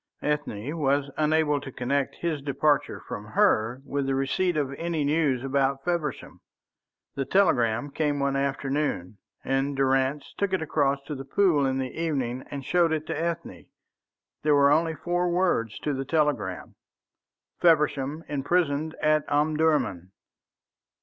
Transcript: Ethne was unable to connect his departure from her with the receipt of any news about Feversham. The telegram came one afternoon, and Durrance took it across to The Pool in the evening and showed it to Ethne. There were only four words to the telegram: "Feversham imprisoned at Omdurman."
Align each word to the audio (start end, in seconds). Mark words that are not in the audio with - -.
Ethne 0.23 0.75
was 0.79 1.11
unable 1.15 1.61
to 1.61 1.71
connect 1.71 2.15
his 2.15 2.41
departure 2.41 2.99
from 3.07 3.23
her 3.23 3.83
with 3.85 4.07
the 4.07 4.15
receipt 4.15 4.57
of 4.57 4.73
any 4.73 5.03
news 5.03 5.43
about 5.43 5.83
Feversham. 5.85 6.41
The 7.13 7.23
telegram 7.23 7.91
came 7.91 8.19
one 8.19 8.35
afternoon, 8.35 9.19
and 9.43 9.77
Durrance 9.77 10.33
took 10.39 10.53
it 10.53 10.61
across 10.63 11.03
to 11.03 11.13
The 11.13 11.23
Pool 11.23 11.67
in 11.67 11.77
the 11.77 11.91
evening 11.91 12.43
and 12.49 12.65
showed 12.65 12.91
it 12.91 13.05
to 13.05 13.15
Ethne. 13.15 13.67
There 14.41 14.55
were 14.55 14.71
only 14.71 14.95
four 14.95 15.29
words 15.29 15.77
to 15.81 15.93
the 15.93 16.03
telegram: 16.05 16.73
"Feversham 17.59 18.23
imprisoned 18.27 18.95
at 19.03 19.23
Omdurman." 19.31 20.13